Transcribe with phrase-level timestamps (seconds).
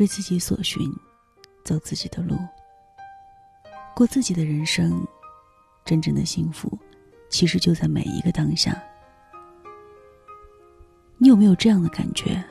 [0.00, 0.90] 知自己所寻，
[1.62, 2.34] 走自己的路，
[3.94, 5.06] 过自己的人生。
[5.84, 6.78] 真正的幸福，
[7.28, 8.82] 其实就在每一个当下。
[11.18, 12.42] 你有没有这样的感觉？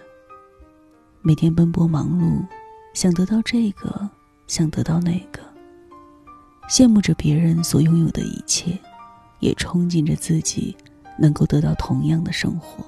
[1.24, 2.46] 每天奔波忙碌，
[2.94, 4.08] 想得到这个，
[4.46, 5.42] 想得到那个，
[6.70, 8.78] 羡慕着别人所拥有的一切，
[9.40, 10.78] 也憧憬着自己
[11.18, 12.86] 能够得到同样的生活。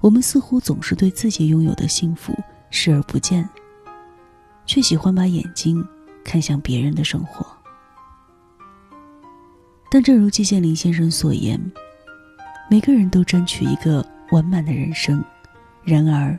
[0.00, 2.34] 我们似乎总是对自己拥有的幸福
[2.76, 3.48] 视而不见，
[4.66, 5.86] 却喜欢把眼睛
[6.24, 7.46] 看向别人的生活。
[9.88, 11.60] 但正如季羡林先生所言，
[12.68, 15.24] 每个人都争取一个完满的人生，
[15.84, 16.36] 然而，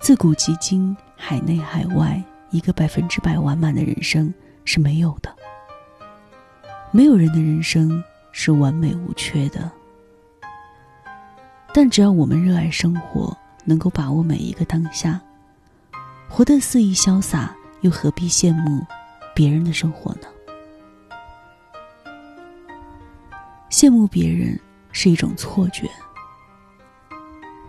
[0.00, 2.20] 自古及今，海内海外，
[2.50, 4.34] 一个百分之百完满的人生
[4.64, 5.32] 是没有的。
[6.90, 9.70] 没有人的人生是完美无缺的。
[11.72, 13.34] 但只要我们热爱生活，
[13.64, 15.22] 能够把握每一个当下，
[16.34, 18.82] 活得肆意潇洒，又何必羡慕
[19.34, 20.26] 别人的生活呢？
[23.68, 24.58] 羡慕别人
[24.92, 25.90] 是一种错觉。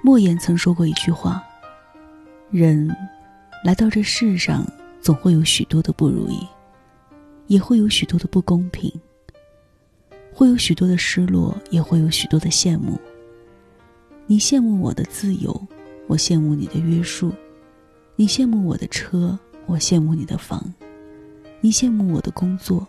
[0.02, 1.44] 莫言曾说过一句话
[2.52, 2.89] ：“人
[3.66, 4.66] 来到这世上，
[5.02, 6.47] 总会有许多的不如意，
[7.47, 8.89] 也会有许多的不公平，
[10.34, 12.97] 会有许多的失落，也会有许多的羡慕。
[14.25, 15.67] 你羡慕我的自由，
[16.08, 17.30] 我羡慕你的约束；
[18.16, 20.59] 你羡慕我的车，我羡慕你的房；
[21.61, 22.88] 你羡慕我的工作，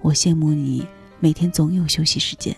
[0.00, 0.86] 我羡慕你。”
[1.22, 2.56] 每天总有休息时间。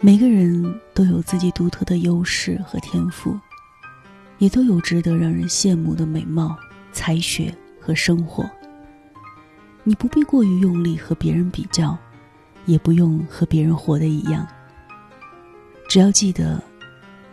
[0.00, 3.38] 每个人都有自己独特的优势和天赋，
[4.38, 6.58] 也都有值得让人羡慕的美貌、
[6.90, 8.44] 才学和生活。
[9.84, 11.96] 你不必过于用力和别人比较，
[12.66, 14.44] 也不用和别人活得一样。
[15.88, 16.60] 只要记得，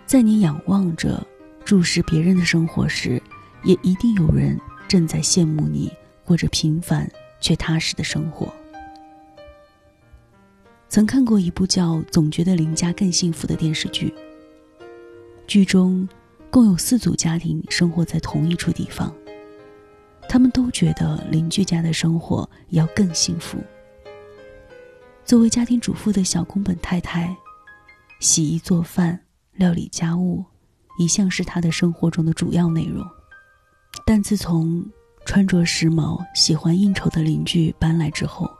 [0.05, 1.25] 在你仰望着、
[1.65, 3.19] 注视别人的生活时，
[3.63, 5.91] 也一定有人正在羡慕你
[6.25, 7.09] 过着平凡
[7.39, 8.51] 却踏实的生活。
[10.89, 14.13] 曾看过一部叫《总觉得邻家更幸福》的电视剧。
[15.47, 16.07] 剧中，
[16.49, 19.13] 共有四组家庭生活在同一处地方。
[20.27, 23.57] 他们都觉得邻居家的生活要更幸福。
[25.25, 27.35] 作为家庭主妇的小宫本太太，
[28.19, 29.19] 洗衣做饭、
[29.53, 30.43] 料理家务，
[30.97, 33.05] 一向是她的生活中的主要内容。
[34.13, 34.85] 但自从
[35.23, 38.51] 穿着时髦、喜欢应酬的邻居搬来之后，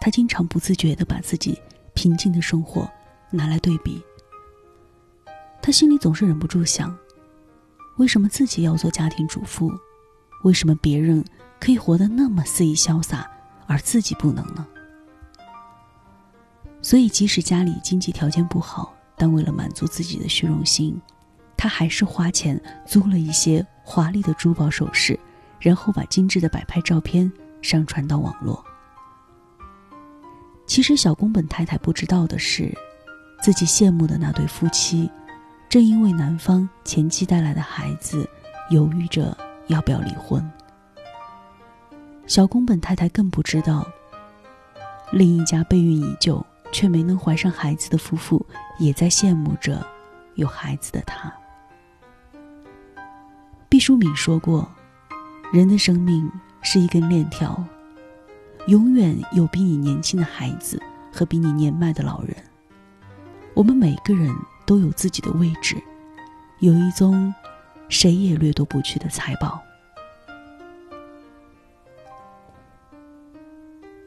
[0.00, 1.60] 他经常不自觉地把自己
[1.94, 2.88] 平静的生活
[3.28, 4.00] 拿来对比。
[5.60, 6.96] 他心里总是忍不住想：
[7.96, 9.68] 为什么自己要做家庭主妇？
[10.44, 11.24] 为什么别人
[11.58, 13.28] 可以活得那么肆意潇洒，
[13.66, 14.64] 而自己不能呢？
[16.80, 21.02] 所以，即使家里经济条件不好，但为了满足自己的虚荣心，
[21.56, 25.18] 他还是花钱租了一些华丽的珠宝首饰，
[25.60, 27.30] 然后把精致的摆拍照片
[27.60, 28.64] 上传到网络。
[30.66, 32.76] 其实，小宫本太太不知道的是，
[33.42, 35.08] 自己羡慕的那对夫妻，
[35.68, 38.28] 正因为男方前妻带来的孩子，
[38.70, 39.36] 犹豫着
[39.66, 40.42] 要不要离婚。
[42.26, 43.86] 小宫本太太更不知道，
[45.12, 48.44] 另一家备孕已久却没能怀上孩子的夫妇，
[48.78, 49.86] 也在羡慕着
[50.36, 51.30] 有孩子的她。
[53.74, 54.72] 毕淑敏说过
[55.52, 56.30] ：“人的生命
[56.62, 57.60] 是一根链条。”
[58.68, 60.80] 永远有比你年轻的孩子
[61.12, 62.36] 和比你年迈的老人。
[63.52, 64.32] 我们每个人
[64.64, 65.74] 都有自己的位置，
[66.60, 67.34] 有一宗
[67.88, 69.60] 谁也掠夺不去的财宝。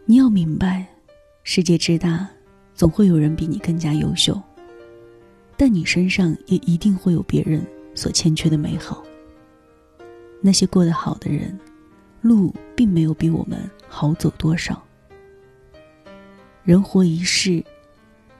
[0.05, 0.87] 你要明白，
[1.43, 2.25] 世界之大，
[2.73, 4.41] 总会有人比你更加优秀，
[5.57, 7.61] 但你身上也一定会有别人
[7.95, 9.03] 所欠缺的美好。
[10.41, 11.57] 那些过得好的人。
[12.21, 14.83] 路并没有比我们好走多少。
[16.63, 17.63] 人活一世，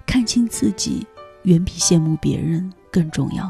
[0.06, 1.06] 看清自己
[1.44, 3.50] 远比羡慕别人更重要。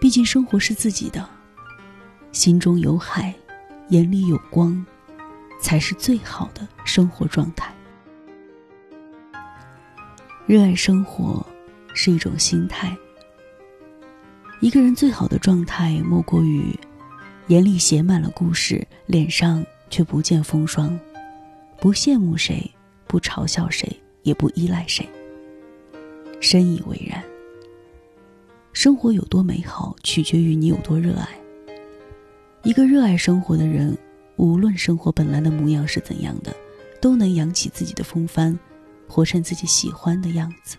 [0.00, 1.28] 毕竟生活是自己的，
[2.32, 3.32] 心中有海，
[3.90, 4.84] 眼里有光，
[5.60, 7.72] 才是最好的生活状态。
[10.46, 11.46] 热爱生活
[11.94, 12.96] 是一种心态。
[14.62, 16.72] 一个人最好的状态，莫过于。
[17.48, 20.96] 眼里写满了故事，脸上却不见风霜，
[21.80, 22.70] 不羡慕谁，
[23.08, 25.04] 不嘲笑谁，也不依赖谁。
[26.40, 27.20] 深以为然。
[28.72, 31.28] 生活有多美好，取决于你有多热爱。
[32.62, 33.98] 一个热爱生活的人，
[34.36, 36.54] 无论生活本来的模样是怎样的，
[37.00, 38.56] 都能扬起自己的风帆，
[39.08, 40.76] 活成自己喜欢的样子。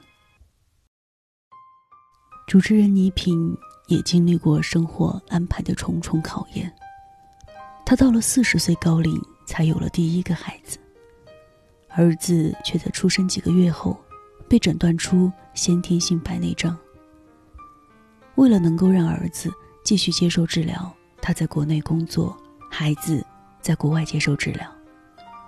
[2.47, 3.57] 主持人倪萍
[3.87, 6.71] 也经历过生活安排的重重考验。
[7.85, 10.77] 他到了四十岁高龄，才有了第一个孩子。
[11.89, 13.95] 儿子却在出生几个月后，
[14.47, 16.75] 被诊断出先天性白内障。
[18.35, 19.51] 为了能够让儿子
[19.83, 20.91] 继续接受治疗，
[21.21, 22.35] 他在国内工作，
[22.71, 23.23] 孩子
[23.61, 24.67] 在国外接受治疗，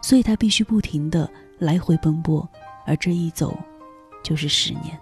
[0.04, 1.28] 所以他必须不停的
[1.58, 2.48] 来回奔波，
[2.86, 3.58] 而这一走，
[4.22, 5.00] 就是十年。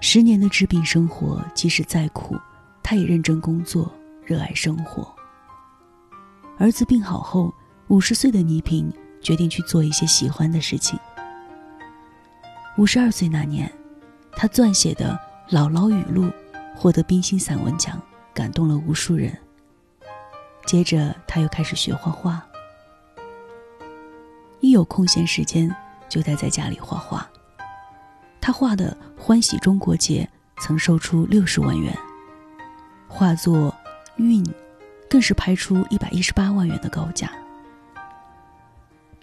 [0.00, 2.36] 十年的治病生活，即使再苦，
[2.82, 3.92] 他也认真工作，
[4.24, 5.14] 热爱生活。
[6.58, 7.52] 儿子病好后。
[7.88, 10.98] 五十岁的倪萍决定去做一些喜欢的事情。
[12.76, 13.72] 五十二岁那年，
[14.32, 15.16] 她撰写的
[15.56, 16.24] 《姥姥语录》
[16.74, 18.02] 获得冰心散文奖，
[18.34, 19.38] 感动了无数人。
[20.66, 22.44] 接着，她又开始学画画。
[24.58, 25.72] 一有空闲时间，
[26.08, 27.30] 就待在家里画画。
[28.46, 30.22] 他画的《欢喜中国节》
[30.62, 31.92] 曾售出六十万元，
[33.08, 33.74] 画作
[34.22, 34.44] 《韵》
[35.10, 37.28] 更是拍出一百一十八万元的高价。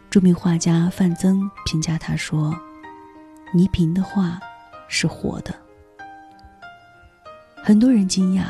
[0.09, 2.53] 著名画家范曾评价他说
[3.55, 4.37] ：“倪萍的画
[4.89, 5.55] 是活的。”
[7.63, 8.47] 很多人惊讶，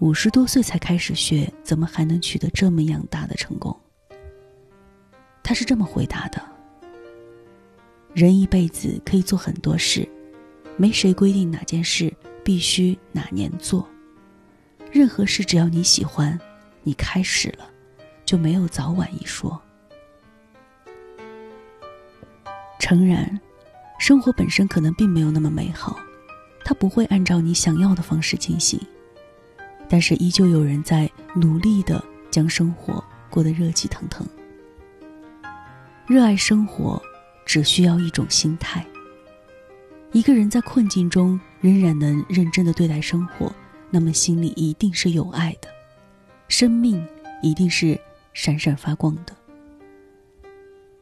[0.00, 3.74] 五十多岁才开始学，怎么还能取得这么样大的成功？
[5.42, 6.38] 他是这么回答的
[8.14, 10.06] ：“人一辈子可以做很多事，
[10.76, 12.12] 没谁规定哪件事
[12.44, 13.88] 必须哪年做。
[14.90, 16.38] 任何事只要你喜欢，
[16.82, 17.70] 你开始了，
[18.24, 19.60] 就没有早晚一说。”
[22.78, 23.40] 诚然，
[23.98, 25.98] 生活本身可能并没有那么美好，
[26.64, 28.78] 它不会按照你想要的方式进行。
[29.88, 34.26] 但是，依旧有人在努力的将生活过得热气腾腾。
[36.06, 37.00] 热爱生活，
[37.44, 38.84] 只需要一种心态。
[40.12, 43.52] 一个人在困境中仍然能认真的对待生活，
[43.90, 45.68] 那么心里一定是有爱的，
[46.48, 47.06] 生命
[47.42, 47.98] 一定是
[48.32, 49.34] 闪闪发光的。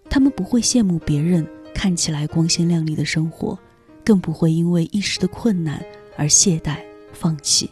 [0.09, 1.47] 他们不会羡慕别人。
[1.73, 3.59] 看起来光鲜亮丽的生活，
[4.05, 5.83] 更不会因为一时的困难
[6.15, 6.77] 而懈怠
[7.11, 7.71] 放弃，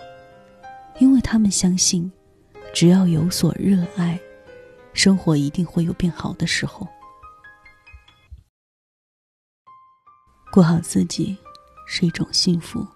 [0.99, 2.11] 因为他们相信，
[2.73, 4.19] 只要有所热爱，
[4.95, 6.89] 生活一定会有变好的时候。
[10.51, 11.37] 过好自己
[11.87, 12.87] 是一种幸福，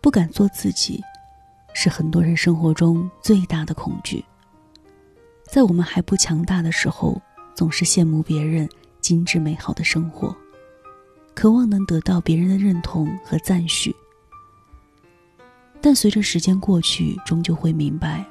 [0.00, 1.02] 不敢做自己，
[1.74, 4.24] 是很多人生活中最大的恐惧。
[5.44, 7.20] 在我们还不强大的时候，
[7.54, 8.68] 总是羡慕别人。
[9.00, 10.34] 精致美好的生活，
[11.34, 13.94] 渴望能得到别人的认同和赞许。
[15.78, 18.24] 但随着时间过去，终究会明白，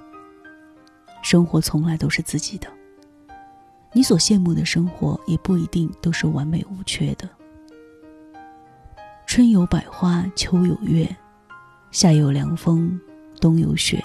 [1.21, 2.67] 生活从来都是自己的。
[3.91, 7.29] 你所羡慕的生活，也不一定都是完美无缺的。
[9.35, 11.09] 春有百花，秋有月，
[11.89, 13.01] 夏有凉风，
[13.41, 13.99] 冬有雪。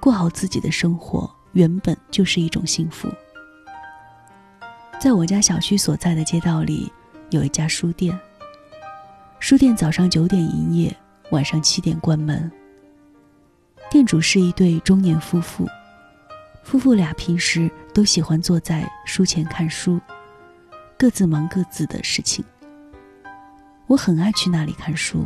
[0.00, 3.06] 过好自己的生活，原本就是一种幸福。
[4.98, 6.90] 在我家小区所在的街道里，
[7.28, 8.18] 有一家书店。
[9.38, 10.96] 书店早上九点营业，
[11.30, 12.50] 晚上七点关门。
[13.90, 15.68] 店主是一对中年夫妇，
[16.64, 20.00] 夫妇俩平时都喜欢坐在书前看书，
[20.96, 22.42] 各自忙各自的事情。
[23.86, 25.24] 我很爱去那里看书。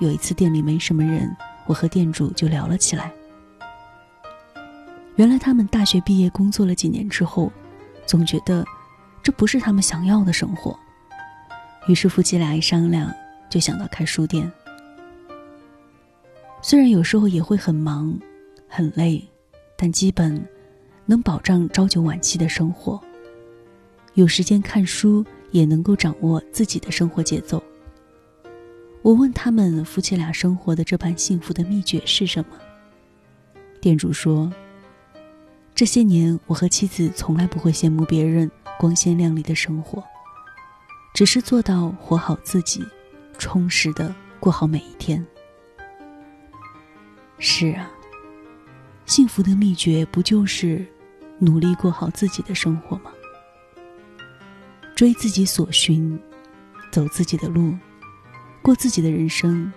[0.00, 1.34] 有一次店里没什么人，
[1.66, 3.12] 我和店主就聊了起来。
[5.16, 7.52] 原来他们大学毕业工作了几年之后，
[8.06, 8.64] 总觉得。
[9.24, 10.76] 这不是他们想要的生活，
[11.86, 13.08] 于是夫妻俩一商量，
[13.48, 14.50] 就想到开书店。
[16.60, 18.18] 虽然有时候也会很忙、
[18.66, 19.24] 很累，
[19.76, 20.44] 但基本
[21.06, 23.00] 能保障朝九晚七的生活。
[24.14, 27.62] 有时间看书，也能够掌握自己的生活节奏。
[29.02, 32.56] 我问他们夫妻俩生活的这般幸福的秘诀是什么？
[33.80, 34.52] 店主说
[35.74, 40.02] ：“这些年，我和妻子从来不会羡慕别人。”光鲜亮丽的生活，
[41.14, 42.84] 只是做到活好自己，
[43.38, 45.24] 充实的过好每一天。
[47.38, 47.88] 是啊，
[49.06, 50.84] 幸福的秘诀不就是
[51.38, 53.12] 努力过好自己的生活吗？
[54.96, 56.18] 追自己所寻，
[56.90, 57.72] 走自己的路，
[58.62, 59.70] 过自己的人生。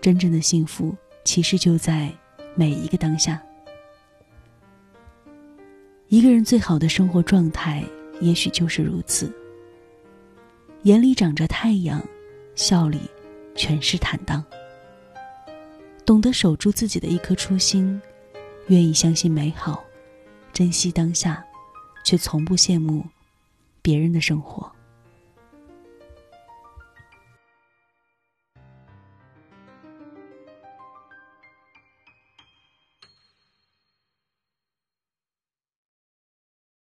[0.00, 2.12] 真正的幸福，其实就在
[2.54, 3.42] 每一个当下。
[6.08, 7.84] 一个人最好的生活状态。
[8.20, 9.34] 也许就是如此。
[10.82, 12.06] 眼里长着太阳，
[12.54, 13.00] 笑里
[13.54, 14.44] 全是坦荡。
[16.04, 17.98] 懂得守住自己的一颗初心，
[18.66, 19.82] 愿意相信美好，
[20.52, 21.42] 珍惜当下，
[22.04, 23.02] 却从不羡慕
[23.80, 24.70] 别人的生活。